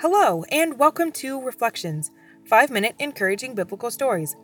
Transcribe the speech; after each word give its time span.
Hello, 0.00 0.44
and 0.50 0.78
welcome 0.78 1.12
to 1.12 1.38
Reflections, 1.38 2.10
five 2.46 2.70
minute 2.70 2.94
encouraging 2.98 3.54
biblical 3.54 3.90
stories. 3.90 4.34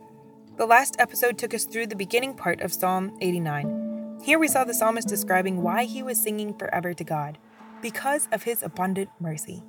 The 0.55 0.67
last 0.67 0.95
episode 0.99 1.39
took 1.39 1.51
us 1.51 1.65
through 1.65 1.87
the 1.87 1.95
beginning 1.95 2.35
part 2.35 2.61
of 2.61 2.71
Psalm 2.71 3.17
89. 3.21 4.19
Here 4.23 4.37
we 4.37 4.49
saw 4.49 4.65
the 4.65 4.75
psalmist 4.75 5.07
describing 5.07 5.63
why 5.63 5.85
he 5.85 6.03
was 6.03 6.21
singing 6.21 6.53
forever 6.53 6.93
to 6.93 7.03
God 7.03 7.39
because 7.81 8.27
of 8.31 8.43
his 8.43 8.61
abundant 8.61 9.09
mercy. 9.19 9.63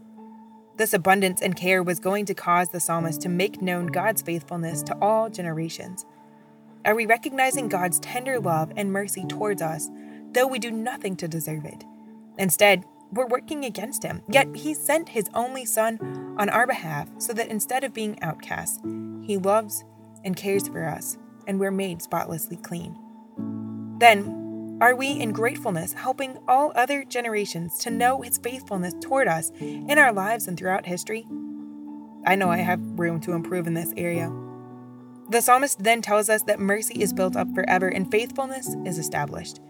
This 0.76 0.92
abundance 0.92 1.40
and 1.40 1.56
care 1.56 1.82
was 1.82 2.00
going 2.00 2.26
to 2.26 2.34
cause 2.34 2.68
the 2.68 2.80
psalmist 2.80 3.22
to 3.22 3.30
make 3.30 3.62
known 3.62 3.86
God's 3.86 4.20
faithfulness 4.20 4.82
to 4.82 4.98
all 5.00 5.30
generations. 5.30 6.04
Are 6.84 6.94
we 6.94 7.06
recognizing 7.06 7.70
God's 7.70 7.98
tender 8.00 8.38
love 8.38 8.74
and 8.76 8.92
mercy 8.92 9.24
towards 9.26 9.62
us, 9.62 9.88
though 10.32 10.48
we 10.48 10.58
do 10.58 10.70
nothing 10.70 11.16
to 11.16 11.26
deserve 11.26 11.64
it? 11.64 11.82
Instead, 12.36 12.84
we're 13.12 13.26
working 13.26 13.64
against 13.64 14.02
him. 14.02 14.22
Yet 14.28 14.54
he 14.54 14.74
sent 14.74 15.08
his 15.08 15.28
only 15.34 15.64
son 15.64 15.98
on 16.38 16.48
our 16.48 16.66
behalf 16.66 17.08
so 17.18 17.32
that 17.32 17.48
instead 17.48 17.84
of 17.84 17.94
being 17.94 18.20
outcasts, 18.22 18.80
he 19.22 19.36
loves 19.36 19.84
and 20.24 20.36
cares 20.36 20.68
for 20.68 20.84
us, 20.84 21.18
and 21.46 21.58
we're 21.58 21.70
made 21.70 22.02
spotlessly 22.02 22.56
clean. 22.56 22.96
Then, 23.98 24.78
are 24.80 24.94
we 24.94 25.10
in 25.10 25.32
gratefulness 25.32 25.92
helping 25.92 26.38
all 26.46 26.72
other 26.74 27.04
generations 27.04 27.78
to 27.78 27.90
know 27.90 28.22
his 28.22 28.38
faithfulness 28.38 28.94
toward 29.00 29.26
us 29.26 29.50
in 29.60 29.98
our 29.98 30.12
lives 30.12 30.46
and 30.46 30.56
throughout 30.56 30.86
history? 30.86 31.26
I 32.24 32.36
know 32.36 32.50
I 32.50 32.58
have 32.58 32.80
room 32.98 33.20
to 33.20 33.32
improve 33.32 33.66
in 33.66 33.74
this 33.74 33.92
area. 33.96 34.32
The 35.30 35.42
psalmist 35.42 35.82
then 35.82 36.00
tells 36.00 36.28
us 36.28 36.42
that 36.44 36.60
mercy 36.60 37.02
is 37.02 37.12
built 37.12 37.36
up 37.36 37.52
forever 37.54 37.88
and 37.88 38.10
faithfulness 38.10 38.76
is 38.86 38.98
established 38.98 39.60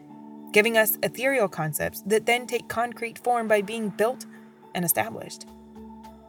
giving 0.58 0.76
us 0.76 0.98
ethereal 1.04 1.46
concepts 1.46 2.00
that 2.00 2.26
then 2.26 2.44
take 2.44 2.66
concrete 2.66 3.16
form 3.20 3.46
by 3.46 3.62
being 3.62 3.90
built 3.90 4.26
and 4.74 4.84
established. 4.84 5.46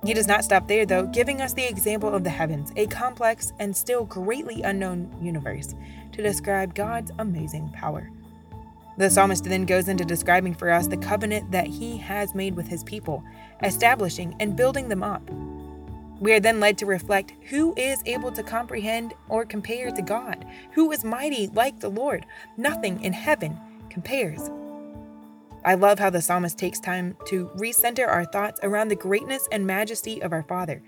He 0.05 0.13
does 0.13 0.27
not 0.27 0.43
stop 0.43 0.67
there, 0.67 0.85
though, 0.85 1.07
giving 1.07 1.41
us 1.41 1.53
the 1.53 1.67
example 1.67 2.13
of 2.13 2.23
the 2.23 2.29
heavens, 2.29 2.71
a 2.75 2.85
complex 2.85 3.53
and 3.57 3.75
still 3.75 4.05
greatly 4.05 4.61
unknown 4.61 5.11
universe, 5.19 5.73
to 6.11 6.21
describe 6.21 6.75
God's 6.75 7.11
amazing 7.17 7.69
power. 7.69 8.11
The 8.99 9.09
psalmist 9.09 9.45
then 9.45 9.65
goes 9.65 9.87
into 9.87 10.05
describing 10.05 10.53
for 10.53 10.69
us 10.69 10.85
the 10.85 10.97
covenant 10.97 11.49
that 11.49 11.65
he 11.65 11.97
has 11.97 12.35
made 12.35 12.55
with 12.55 12.67
his 12.67 12.83
people, 12.83 13.23
establishing 13.63 14.35
and 14.39 14.55
building 14.55 14.89
them 14.89 15.01
up. 15.01 15.27
We 16.19 16.33
are 16.33 16.39
then 16.39 16.59
led 16.59 16.77
to 16.77 16.85
reflect 16.85 17.33
who 17.49 17.73
is 17.75 18.03
able 18.05 18.31
to 18.33 18.43
comprehend 18.43 19.15
or 19.27 19.43
compare 19.43 19.89
to 19.89 20.01
God, 20.03 20.45
who 20.73 20.91
is 20.91 21.03
mighty 21.03 21.47
like 21.47 21.79
the 21.79 21.89
Lord. 21.89 22.27
Nothing 22.57 23.03
in 23.03 23.13
heaven 23.13 23.59
compares. 23.89 24.49
I 25.65 25.75
love 25.75 25.99
how 25.99 26.09
the 26.09 26.21
psalmist 26.21 26.57
takes 26.57 26.79
time 26.79 27.17
to 27.25 27.47
recenter 27.57 28.07
our 28.07 28.25
thoughts 28.25 28.59
around 28.63 28.87
the 28.87 28.95
greatness 28.95 29.47
and 29.51 29.67
majesty 29.67 30.21
of 30.21 30.31
our 30.31 30.43
Father, 30.43 30.81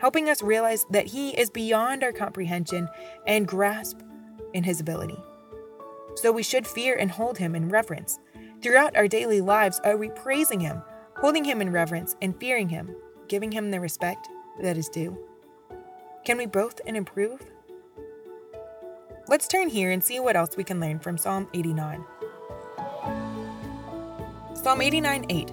helping 0.00 0.28
us 0.28 0.42
realize 0.42 0.84
that 0.90 1.06
He 1.06 1.30
is 1.30 1.50
beyond 1.50 2.04
our 2.04 2.12
comprehension 2.12 2.88
and 3.26 3.48
grasp 3.48 4.00
in 4.52 4.64
His 4.64 4.80
ability. 4.80 5.16
So 6.16 6.30
we 6.30 6.42
should 6.42 6.66
fear 6.66 6.96
and 6.96 7.10
hold 7.10 7.38
Him 7.38 7.54
in 7.54 7.68
reverence. 7.68 8.18
Throughout 8.60 8.96
our 8.96 9.08
daily 9.08 9.40
lives, 9.40 9.80
are 9.84 9.96
we 9.96 10.10
praising 10.10 10.60
Him, 10.60 10.82
holding 11.16 11.44
Him 11.44 11.62
in 11.62 11.72
reverence, 11.72 12.16
and 12.20 12.38
fearing 12.38 12.68
Him, 12.68 12.94
giving 13.28 13.52
Him 13.52 13.70
the 13.70 13.80
respect 13.80 14.28
that 14.60 14.76
is 14.76 14.88
due? 14.88 15.16
Can 16.24 16.36
we 16.36 16.46
both 16.46 16.80
and 16.86 16.96
improve? 16.96 17.40
Let's 19.28 19.48
turn 19.48 19.68
here 19.68 19.90
and 19.90 20.02
see 20.02 20.20
what 20.20 20.36
else 20.36 20.56
we 20.56 20.64
can 20.64 20.80
learn 20.80 20.98
from 20.98 21.16
Psalm 21.16 21.48
89. 21.54 22.04
Psalm 24.62 24.80
89 24.80 25.26
8. 25.28 25.52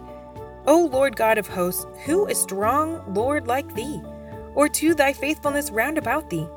O 0.66 0.90
Lord 0.92 1.16
God 1.16 1.38
of 1.38 1.48
hosts, 1.48 1.86
who 2.06 2.26
is 2.26 2.42
strong, 2.42 3.04
Lord, 3.14 3.46
like 3.46 3.76
thee? 3.76 4.02
Or 4.56 4.68
to 4.68 4.96
thy 4.96 5.14
faithfulness 5.14 5.70
round 5.70 6.00
about 6.00 6.32
thee? 6.32 6.48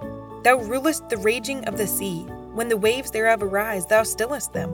Thou 0.44 0.56
rulest 0.56 1.10
the 1.10 1.18
raging 1.18 1.62
of 1.66 1.76
the 1.76 1.86
sea. 1.86 2.22
When 2.54 2.70
the 2.70 2.78
waves 2.78 3.10
thereof 3.10 3.42
arise, 3.42 3.84
thou 3.84 4.02
stillest 4.02 4.54
them. 4.54 4.72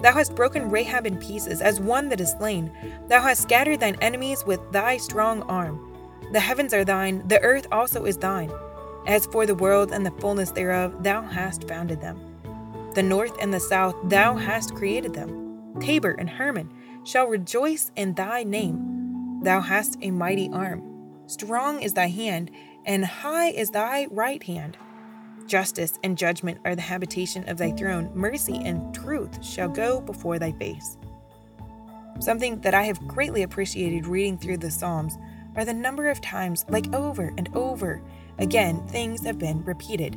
Thou 0.00 0.14
hast 0.14 0.34
broken 0.34 0.70
Rahab 0.70 1.06
in 1.06 1.18
pieces, 1.18 1.60
as 1.60 1.78
one 1.78 2.08
that 2.08 2.20
is 2.20 2.30
slain. 2.30 2.72
Thou 3.08 3.20
hast 3.20 3.42
scattered 3.42 3.80
thine 3.80 3.98
enemies 4.00 4.46
with 4.46 4.60
thy 4.72 4.96
strong 4.96 5.42
arm. 5.42 5.78
The 6.32 6.40
heavens 6.40 6.72
are 6.72 6.84
thine, 6.84 7.28
the 7.28 7.42
earth 7.42 7.66
also 7.70 8.06
is 8.06 8.16
thine. 8.16 8.50
As 9.06 9.26
for 9.26 9.44
the 9.44 9.54
world 9.54 9.92
and 9.92 10.06
the 10.06 10.12
fullness 10.12 10.50
thereof, 10.50 11.02
thou 11.02 11.20
hast 11.20 11.68
founded 11.68 12.00
them. 12.00 12.18
The 12.94 13.02
north 13.02 13.36
and 13.38 13.52
the 13.52 13.60
south, 13.60 13.96
thou 14.04 14.34
hast 14.34 14.74
created 14.74 15.12
them. 15.12 15.49
Tabor 15.80 16.12
and 16.12 16.28
Hermon 16.28 16.70
shall 17.04 17.26
rejoice 17.26 17.90
in 17.96 18.14
thy 18.14 18.44
name. 18.44 19.40
Thou 19.42 19.60
hast 19.60 19.96
a 20.02 20.10
mighty 20.10 20.50
arm. 20.52 20.82
Strong 21.26 21.82
is 21.82 21.94
thy 21.94 22.08
hand, 22.08 22.50
and 22.84 23.04
high 23.04 23.50
is 23.50 23.70
thy 23.70 24.06
right 24.10 24.42
hand. 24.42 24.76
Justice 25.46 25.98
and 26.04 26.16
judgment 26.16 26.58
are 26.64 26.74
the 26.74 26.82
habitation 26.82 27.48
of 27.48 27.58
thy 27.58 27.72
throne. 27.72 28.10
Mercy 28.14 28.60
and 28.64 28.94
truth 28.94 29.44
shall 29.44 29.68
go 29.68 30.00
before 30.00 30.38
thy 30.38 30.52
face. 30.52 30.96
Something 32.20 32.60
that 32.60 32.74
I 32.74 32.82
have 32.82 33.08
greatly 33.08 33.42
appreciated 33.42 34.06
reading 34.06 34.38
through 34.38 34.58
the 34.58 34.70
Psalms 34.70 35.16
are 35.56 35.64
the 35.64 35.74
number 35.74 36.08
of 36.08 36.20
times, 36.20 36.64
like 36.68 36.92
over 36.94 37.32
and 37.36 37.48
over 37.56 38.02
again, 38.38 38.86
things 38.88 39.24
have 39.24 39.38
been 39.38 39.64
repeated 39.64 40.16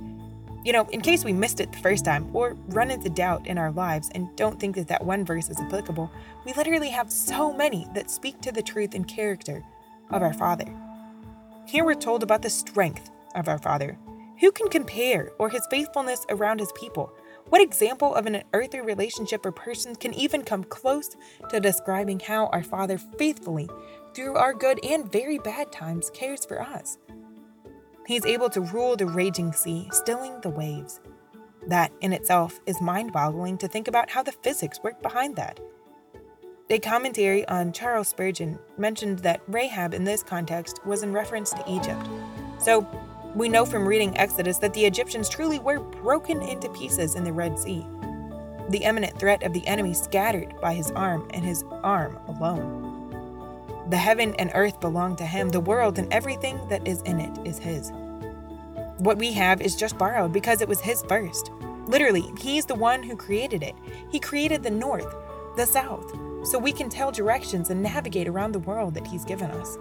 you 0.64 0.72
know, 0.72 0.88
in 0.92 1.02
case 1.02 1.26
we 1.26 1.34
missed 1.34 1.60
it 1.60 1.72
the 1.72 1.80
first 1.80 2.06
time 2.06 2.34
or 2.34 2.56
run 2.68 2.90
into 2.90 3.10
doubt 3.10 3.48
in 3.48 3.58
our 3.58 3.72
lives 3.72 4.10
and 4.16 4.34
don't 4.36 4.60
think 4.60 4.76
that 4.76 4.88
that 4.88 5.06
one 5.06 5.26
verse 5.26 5.50
is 5.50 5.60
applicable, 5.60 6.10
we 6.46 6.54
literally 6.54 6.90
have 6.90 7.12
so 7.12 7.54
many 7.54 7.88
that 7.94 8.10
speak 8.10 8.40
to 8.42 8.52
the 8.52 8.62
truth 8.62 8.96
and 8.96 9.08
character 9.08 9.64
of 10.12 10.22
our 10.22 10.34
Father. 10.34 10.74
Here 11.68 11.84
we're 11.84 11.96
told 11.96 12.24
about 12.24 12.42
the 12.42 12.50
strength 12.50 13.10
of 13.36 13.48
our 13.48 13.58
Father. 13.58 13.98
Who 14.40 14.52
can 14.52 14.70
compare 14.70 15.32
or 15.38 15.50
his 15.50 15.68
faithfulness 15.70 16.26
around 16.30 16.60
his 16.60 16.72
people? 16.74 17.14
What 17.50 17.62
example 17.62 18.16
of 18.16 18.26
an 18.26 18.44
earthly 18.54 18.82
relationship 18.82 19.46
or 19.46 19.52
person 19.52 19.96
can 19.96 20.14
even 20.14 20.44
come 20.44 20.64
close 20.64 21.16
to 21.50 21.60
describing 21.60 22.20
how 22.20 22.48
our 22.48 22.64
Father 22.64 22.98
faithfully, 22.98 23.70
through 24.14 24.36
our 24.36 24.54
good 24.54 24.80
and 24.84 25.12
very 25.12 25.38
bad 25.40 25.72
times, 25.72 26.10
cares 26.14 26.46
for 26.46 26.62
us? 26.62 26.98
He's 28.06 28.26
able 28.26 28.50
to 28.50 28.62
rule 28.62 28.96
the 28.96 29.06
raging 29.06 29.54
sea, 29.54 29.88
stilling 29.92 30.42
the 30.42 30.50
waves. 30.50 31.00
That 31.68 31.94
in 32.02 32.12
itself 32.12 32.60
is 32.66 32.82
mind 32.82 33.14
boggling 33.14 33.58
to 33.60 33.68
think 33.68 33.88
about 33.88 34.10
how 34.10 34.24
the 34.24 34.34
physics 34.34 34.80
work 34.84 35.02
behind 35.02 35.38
that. 35.38 35.60
A 36.70 36.80
commentary 36.80 37.48
on 37.48 37.72
Charles 37.72 38.10
Spurgeon 38.10 38.58
mentioned 38.78 39.20
that 39.20 39.42
Rahab 39.48 39.94
in 39.94 40.04
this 40.04 40.24
context 40.24 40.80
was 40.86 41.04
in 41.04 41.14
reference 41.14 41.52
to 41.52 41.64
Egypt. 41.68 42.06
So, 42.58 42.88
we 43.36 43.48
know 43.48 43.66
from 43.66 43.88
reading 43.88 44.18
Exodus 44.18 44.58
that 44.60 44.74
the 44.74 44.86
Egyptians 44.86 45.30
truly 45.30 45.60
were 45.60 45.80
broken 45.80 46.42
into 46.42 46.70
pieces 46.70 47.16
in 47.16 47.24
the 47.24 47.32
Red 47.32 47.58
Sea. 47.58 47.86
The 48.70 48.84
imminent 48.84 49.20
threat 49.20 49.44
of 49.44 49.54
the 49.54 49.66
enemy 49.68 49.94
scattered 49.94 50.54
by 50.62 50.74
his 50.74 50.92
arm 50.92 51.28
and 51.34 51.44
his 51.44 51.64
arm 51.84 52.18
alone. 52.28 52.93
The 53.90 53.98
heaven 53.98 54.34
and 54.36 54.50
earth 54.54 54.80
belong 54.80 55.18
to 55.18 55.26
him, 55.26 55.50
the 55.50 55.60
world 55.60 56.00
and 56.00 56.12
everything 56.14 56.58
that 56.70 56.88
is 56.88 57.02
in 57.02 57.20
it 57.20 57.38
is 57.46 57.60
his. 57.60 57.92
What 58.98 59.18
we 59.18 59.34
have 59.34 59.62
is 59.62 59.76
just 59.76 59.98
borrowed 59.98 60.32
because 60.32 60.62
it 60.62 60.70
was 60.70 60.80
his 60.80 61.04
first. 61.10 61.52
Literally, 61.86 62.32
he's 62.40 62.66
the 62.66 62.76
one 62.76 63.04
who 63.04 63.18
created 63.18 63.62
it. 63.62 63.76
He 64.10 64.20
created 64.20 64.64
the 64.64 64.72
north, 64.72 65.14
the 65.58 65.66
south, 65.66 66.10
so 66.48 66.58
we 66.58 66.72
can 66.72 66.90
tell 66.90 67.12
directions 67.12 67.70
and 67.70 67.84
navigate 67.84 68.30
around 68.30 68.54
the 68.54 68.60
world 68.60 68.94
that 68.94 69.08
he's 69.08 69.26
given 69.26 69.52
us. 69.52 69.78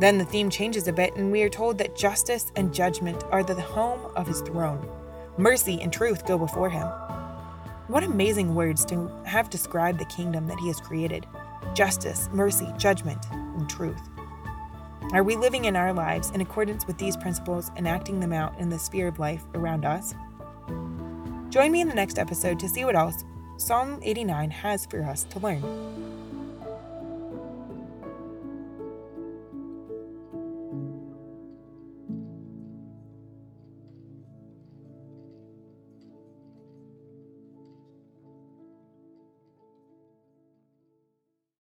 Then 0.00 0.18
the 0.18 0.24
theme 0.24 0.50
changes 0.50 0.88
a 0.88 0.92
bit, 0.92 1.14
and 1.14 1.30
we 1.30 1.42
are 1.42 1.48
told 1.48 1.78
that 1.78 1.94
justice 1.94 2.50
and 2.56 2.74
judgment 2.74 3.22
are 3.30 3.44
the 3.44 3.60
home 3.60 4.00
of 4.16 4.26
his 4.26 4.40
throne. 4.40 4.88
Mercy 5.36 5.80
and 5.80 5.92
truth 5.92 6.26
go 6.26 6.36
before 6.36 6.70
him. 6.70 6.88
What 7.86 8.02
amazing 8.02 8.54
words 8.54 8.84
to 8.86 9.08
have 9.24 9.48
described 9.48 10.00
the 10.00 10.06
kingdom 10.06 10.48
that 10.48 10.58
he 10.58 10.66
has 10.68 10.80
created 10.80 11.26
justice, 11.74 12.28
mercy, 12.32 12.68
judgment, 12.76 13.24
and 13.30 13.68
truth. 13.68 14.00
Are 15.12 15.24
we 15.24 15.36
living 15.36 15.64
in 15.64 15.74
our 15.74 15.92
lives 15.92 16.30
in 16.30 16.40
accordance 16.40 16.86
with 16.86 16.96
these 16.98 17.16
principles 17.16 17.70
and 17.76 17.88
acting 17.88 18.20
them 18.20 18.32
out 18.32 18.58
in 18.58 18.68
the 18.68 18.78
sphere 18.78 19.08
of 19.08 19.18
life 19.18 19.44
around 19.54 19.84
us? 19.84 20.14
Join 21.48 21.72
me 21.72 21.80
in 21.80 21.88
the 21.88 21.94
next 21.94 22.18
episode 22.18 22.60
to 22.60 22.68
see 22.68 22.84
what 22.84 22.94
else 22.94 23.24
Psalm 23.56 23.98
89 24.02 24.50
has 24.50 24.86
for 24.86 25.02
us 25.02 25.24
to 25.24 25.40
learn. 25.40 25.62